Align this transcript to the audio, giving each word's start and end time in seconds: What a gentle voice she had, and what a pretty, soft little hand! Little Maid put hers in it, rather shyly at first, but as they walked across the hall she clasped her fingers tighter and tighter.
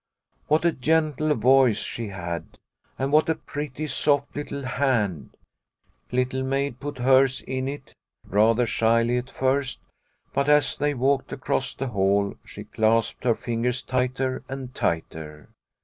What 0.47 0.65
a 0.65 0.71
gentle 0.71 1.35
voice 1.35 1.77
she 1.77 2.07
had, 2.07 2.57
and 2.97 3.11
what 3.11 3.29
a 3.29 3.35
pretty, 3.35 3.85
soft 3.85 4.35
little 4.35 4.63
hand! 4.63 5.37
Little 6.11 6.41
Maid 6.41 6.79
put 6.79 6.97
hers 6.97 7.41
in 7.41 7.67
it, 7.67 7.93
rather 8.27 8.65
shyly 8.65 9.17
at 9.19 9.29
first, 9.29 9.79
but 10.33 10.49
as 10.49 10.75
they 10.75 10.95
walked 10.95 11.31
across 11.31 11.75
the 11.75 11.89
hall 11.89 12.33
she 12.43 12.63
clasped 12.63 13.25
her 13.25 13.35
fingers 13.35 13.83
tighter 13.83 14.41
and 14.49 14.73
tighter. 14.73 15.49